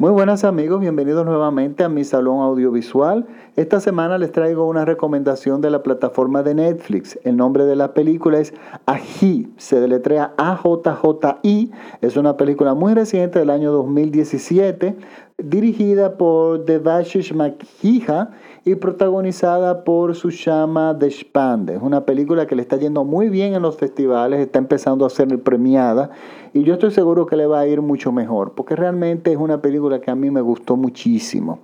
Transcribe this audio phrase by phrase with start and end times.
[0.00, 3.26] Muy buenas amigos, bienvenidos nuevamente a mi salón audiovisual.
[3.54, 7.18] Esta semana les traigo una recomendación de la plataforma de Netflix.
[7.22, 8.54] El nombre de la película es
[8.86, 11.70] Ají, se deletrea A-J-J-I.
[12.00, 14.96] Es una película muy reciente del año 2017,
[15.44, 18.30] dirigida por Devashish Makhija
[18.64, 21.76] y protagonizada por Sushama Deshpande.
[21.76, 25.10] Es una película que le está yendo muy bien en los festivales, está empezando a
[25.10, 26.10] ser premiada
[26.52, 29.62] y yo estoy seguro que le va a ir mucho mejor, porque realmente es una
[29.62, 31.60] película que a mí me gustó muchísimo.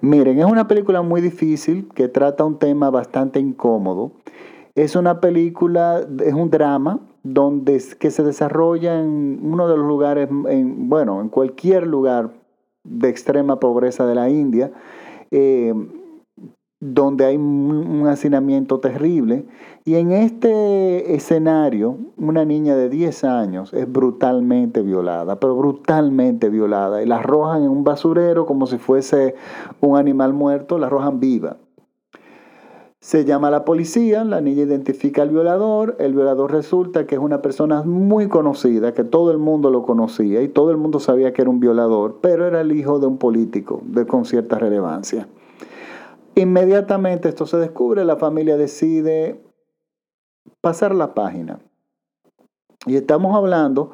[0.00, 4.12] Miren, es una película muy difícil que trata un tema bastante incómodo.
[4.74, 10.28] Es una película, es un drama donde que se desarrolla en uno de los lugares,
[10.48, 12.30] en, bueno, en cualquier lugar
[12.84, 14.72] de extrema pobreza de la India.
[15.30, 15.72] Eh,
[16.82, 19.46] donde hay un hacinamiento terrible.
[19.84, 27.00] Y en este escenario, una niña de 10 años es brutalmente violada, pero brutalmente violada.
[27.00, 29.36] Y la arrojan en un basurero como si fuese
[29.80, 31.56] un animal muerto, la arrojan viva.
[33.02, 37.42] Se llama la policía, la niña identifica al violador, el violador resulta que es una
[37.42, 41.42] persona muy conocida, que todo el mundo lo conocía y todo el mundo sabía que
[41.42, 45.26] era un violador, pero era el hijo de un político de, con cierta relevancia.
[46.36, 49.42] Inmediatamente esto se descubre, la familia decide
[50.60, 51.58] pasar la página.
[52.86, 53.90] Y estamos hablando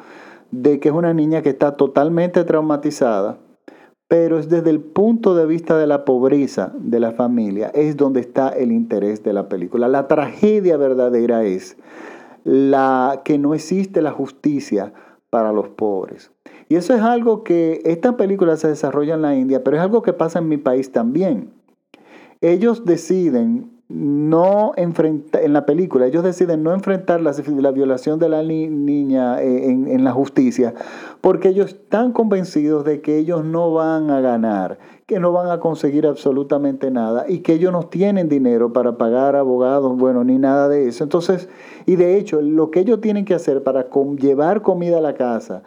[0.51, 3.39] de que es una niña que está totalmente traumatizada,
[4.09, 8.21] pero es desde el punto de vista de la pobreza de la familia, es donde
[8.21, 9.87] está el interés de la película.
[9.87, 11.77] La tragedia verdadera es
[12.45, 14.93] la que no existe la justicia
[15.31, 16.33] para los pobres.
[16.71, 20.03] Y eso es algo que esta película se desarrolla en la India, pero es algo
[20.03, 21.51] que pasa en mi país también
[22.41, 28.29] ellos deciden no enfrentar, en la película, ellos deciden no enfrentar la, la violación de
[28.29, 30.75] la niña eh, en, en, la justicia,
[31.23, 35.59] porque ellos están convencidos de que ellos no van a ganar, que no van a
[35.59, 40.69] conseguir absolutamente nada y que ellos no tienen dinero para pagar abogados, bueno, ni nada
[40.69, 41.03] de eso.
[41.03, 41.49] Entonces,
[41.87, 45.63] y de hecho, lo que ellos tienen que hacer para llevar comida a la casa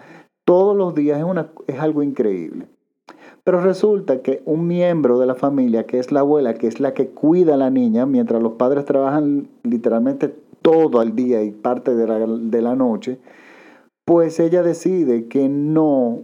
[0.45, 2.68] todos los días es, una, es algo increíble.
[3.44, 6.94] Pero resulta que un miembro de la familia, que es la abuela, que es la
[6.94, 11.96] que cuida a la niña, mientras los padres trabajan literalmente todo el día y parte
[11.96, 13.19] de la, de la noche,
[14.06, 16.22] pues ella decide que no,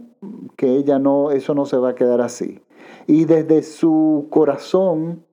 [0.56, 2.60] que ella no, eso no se va a quedar así.
[3.06, 5.24] Y desde su corazón,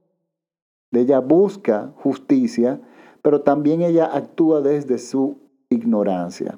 [0.91, 2.79] ella busca justicia,
[3.21, 5.37] pero también ella actúa desde su
[5.69, 6.57] ignorancia.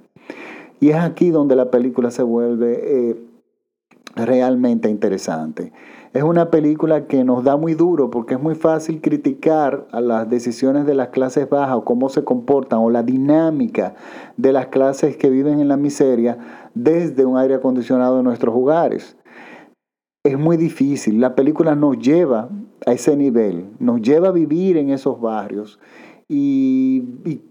[0.80, 3.16] Y es aquí donde la película se vuelve eh,
[4.26, 5.72] realmente interesante.
[6.14, 10.30] Es una película que nos da muy duro porque es muy fácil criticar a las
[10.30, 13.96] decisiones de las clases bajas o cómo se comportan o la dinámica
[14.38, 16.38] de las clases que viven en la miseria
[16.74, 19.18] desde un aire acondicionado en nuestros hogares.
[20.24, 21.22] Es muy difícil.
[21.22, 22.50] La película nos lleva
[22.86, 25.80] a ese nivel, nos lleva a vivir en esos barrios
[26.30, 27.04] y,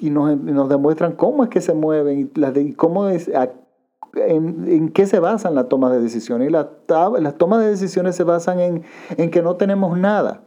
[0.02, 3.30] nos, demuestran cómo es que se mueven y, cómo es,
[4.16, 6.48] en, qué se basan las tomas de decisiones.
[6.48, 6.66] Y las,
[7.38, 8.60] tomas de decisiones se basan
[9.16, 10.42] en, que no tenemos nada.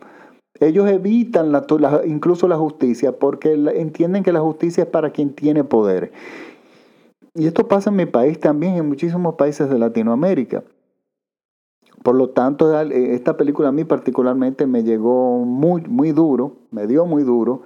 [0.60, 1.52] Ellos evitan
[2.06, 6.12] incluso la justicia porque entienden que la justicia es para quien tiene poder.
[7.34, 10.64] Y esto pasa en mi país también, en muchísimos países de Latinoamérica.
[12.04, 17.06] Por lo tanto, esta película a mí particularmente me llegó muy, muy duro, me dio
[17.06, 17.64] muy duro.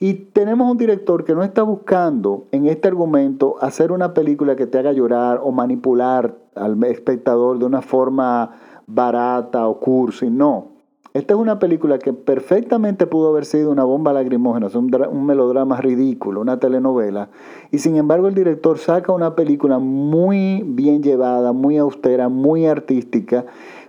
[0.00, 4.66] Y tenemos un director que no está buscando en este argumento hacer una película que
[4.66, 8.50] te haga llorar o manipular al espectador de una forma
[8.86, 10.30] barata o cursi.
[10.30, 10.78] No.
[11.14, 15.80] Esta es una película que perfectamente pudo haber sido una bomba lacrimógena, un, un melodrama
[15.80, 17.30] ridículo, una telenovela.
[17.72, 23.46] Y sin embargo el director saca una película muy bien llevada, muy austera, muy artística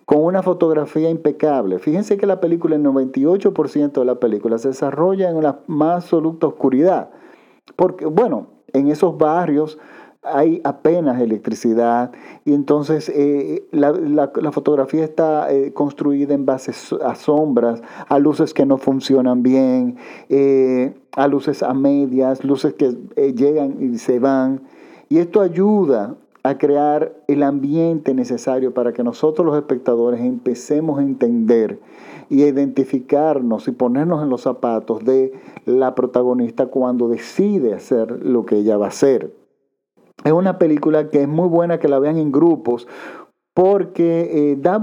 [0.09, 1.77] con una fotografía impecable.
[1.77, 6.47] Fíjense que la película, el 98% de la película se desarrolla en la más absoluta
[6.47, 7.11] oscuridad.
[7.75, 9.77] Porque, bueno, en esos barrios
[10.23, 12.11] hay apenas electricidad
[12.43, 16.71] y entonces eh, la, fotografía está eh, construida en base
[17.05, 19.97] a sombras, a luces que no funcionan bien,
[20.29, 22.97] eh, a luces a medias, luces que
[23.35, 24.61] llegan y se van.
[25.07, 31.03] Y esto ayuda a crear el ambiente necesario para que nosotros los espectadores empecemos a
[31.03, 31.79] entender
[32.29, 35.33] y a identificarnos y ponernos en los zapatos de
[35.65, 39.33] la protagonista cuando decide hacer lo que ella va a hacer.
[40.23, 42.87] Es una película que es muy buena que la vean en grupos
[43.53, 44.81] porque eh, da,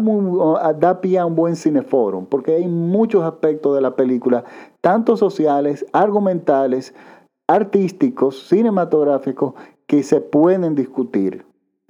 [0.79, 4.45] da pie a un buen cineforum, porque hay muchos aspectos de la película,
[4.83, 6.95] tanto sociales, argumentales,
[7.49, 9.55] artísticos, cinematográficos,
[9.87, 11.46] que se pueden discutir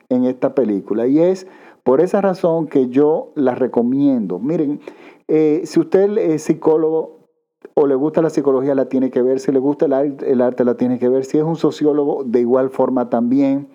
[0.09, 1.07] en esta película.
[1.07, 1.47] Y es
[1.85, 4.41] Por esa razón que yo la recomiendo.
[4.41, 4.81] Miren,
[5.29, 7.29] eh, si usted es psicólogo
[7.75, 9.39] o le gusta la psicología, la tiene que ver.
[9.39, 11.25] Si le gusta el arte, el arte la tiene que ver.
[11.25, 13.69] Si es un sociólogo, de igual forma también.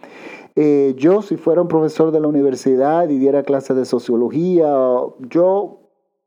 [0.56, 4.74] Eh, yo, si fuera un profesor de la universidad y diera clases de sociología,
[5.30, 5.80] yo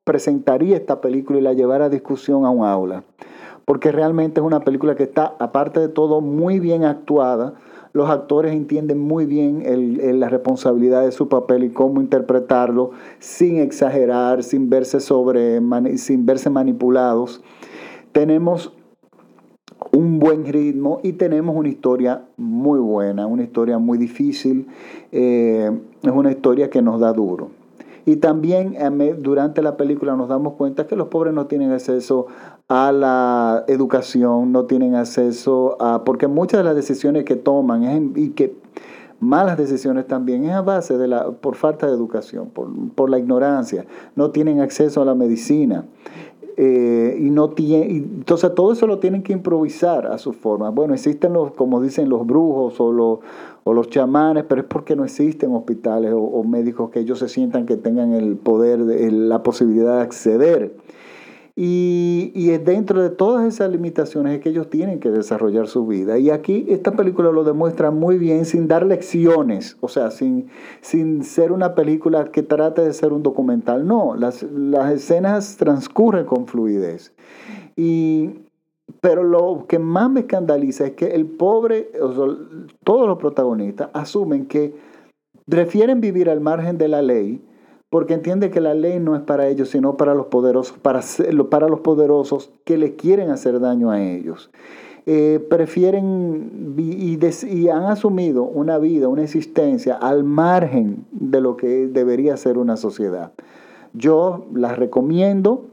[0.04, 3.04] presentaría esta película y la llevara a discusión a un aula.
[3.64, 7.54] Porque realmente es una película que está, aparte de todo, muy bien actuada.
[7.94, 9.62] Los actores entienden muy bien
[10.18, 15.60] la responsabilidad de su papel y cómo interpretarlo sin exagerar, sin verse, sobre,
[15.96, 17.40] sin verse manipulados.
[18.10, 18.72] Tenemos
[19.92, 24.66] un buen ritmo y tenemos una historia muy buena, una historia muy difícil,
[25.12, 25.70] eh,
[26.02, 27.50] es una historia que nos da duro.
[28.06, 32.26] Y también eh, durante la película nos damos cuenta que los pobres no tienen acceso
[32.68, 38.30] a la educación, no tienen acceso a, porque muchas de las decisiones que toman y
[38.30, 38.56] que
[39.20, 43.18] malas decisiones también es a base de la, por falta de educación, por, por la
[43.18, 43.86] ignorancia,
[44.16, 45.86] no tienen acceso a la medicina.
[46.56, 50.70] Eh, y no tiene, entonces todo eso lo tienen que improvisar a su forma.
[50.70, 53.18] Bueno, existen los, como dicen, los brujos o los,
[53.64, 57.66] o los chamanes, pero es porque no existen hospitales o, médicos que ellos se sientan
[57.66, 60.76] que tengan el poder, de, la posibilidad de acceder.
[61.56, 66.18] Y, y dentro de todas esas limitaciones es que ellos tienen que desarrollar su vida.
[66.18, 70.48] Y aquí esta película lo demuestra muy bien sin dar lecciones, o sea, sin,
[70.80, 73.86] sin ser una película que trate de ser un documental.
[73.86, 77.14] No, las, las escenas transcurren con fluidez.
[77.76, 78.30] Y,
[79.00, 81.92] pero lo que más me escandaliza es que el pobre,
[82.82, 84.74] todos los protagonistas asumen que
[85.48, 87.40] prefieren vivir al margen de la ley
[87.94, 90.98] porque entiende que la ley no es para ellos, sino para los poderosos, para,
[91.68, 94.50] los poderosos que le quieren hacer daño a ellos.
[95.06, 101.86] Eh, prefieren y, y, han asumido una vida, una existencia al margen de lo que
[101.86, 103.30] debería ser una sociedad.
[103.92, 105.66] Yo las recomiendo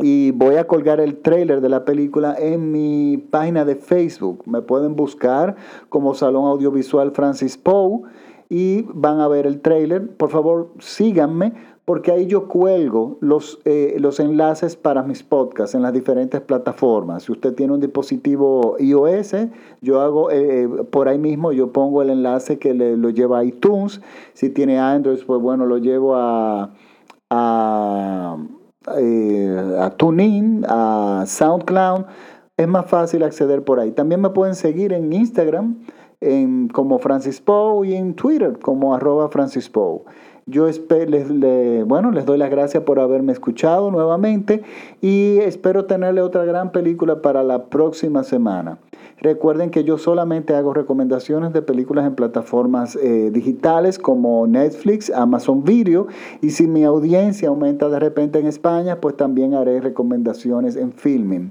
[0.00, 4.42] y voy a colgar el trailer de la película en mi página de Facebook.
[4.44, 5.54] Me pueden buscar
[5.88, 8.00] como Salón Audiovisual Francis Poe
[8.48, 10.08] y van a ver el trailer.
[10.16, 11.52] Por favor, síganme
[11.88, 17.22] porque ahí yo cuelgo los, eh, los enlaces para mis podcasts en las diferentes plataformas.
[17.22, 19.34] Si usted tiene un dispositivo iOS,
[19.80, 23.38] yo hago eh, eh, por ahí mismo, yo pongo el enlace que le, lo lleva
[23.38, 24.02] a iTunes.
[24.34, 26.74] Si tiene Android, pues bueno, lo llevo a,
[27.30, 28.36] a,
[28.86, 32.04] a TuneIn, a SoundCloud.
[32.58, 33.92] Es más fácil acceder por ahí.
[33.92, 35.78] También me pueden seguir en Instagram
[36.20, 40.02] en, como Francis Poe y en Twitter como arroba Francis Poe.
[40.48, 40.80] Yo les,
[41.86, 44.62] bueno, les doy las gracias por haberme escuchado nuevamente
[45.02, 48.78] y espero tenerle otra gran película para la próxima semana.
[49.20, 55.64] Recuerden que yo solamente hago recomendaciones de películas en plataformas eh, digitales como Netflix, Amazon
[55.64, 56.06] Video
[56.40, 61.50] y si mi audiencia aumenta de repente en España, pues también haré recomendaciones en filming.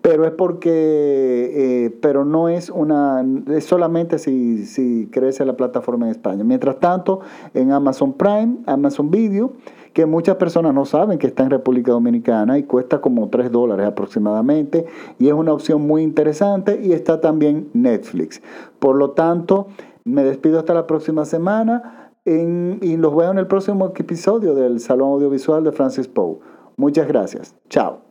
[0.00, 6.06] Pero es porque, eh, pero no es una, es solamente si, si crece la plataforma
[6.06, 6.44] en España.
[6.44, 7.18] Mientras tanto,
[7.52, 9.52] en Amazon Prime, Amazon Video,
[9.92, 13.86] que muchas personas no saben que está en República Dominicana y cuesta como 3 dólares
[13.86, 14.86] aproximadamente
[15.18, 18.40] y es una opción muy interesante y está también Netflix.
[18.78, 19.68] Por lo tanto,
[20.04, 25.12] me despido hasta la próxima semana y los veo en el próximo episodio del Salón
[25.12, 26.38] Audiovisual de Francis Poe.
[26.76, 27.56] Muchas gracias.
[27.70, 28.07] Chao.